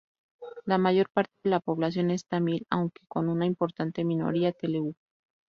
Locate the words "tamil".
2.25-2.65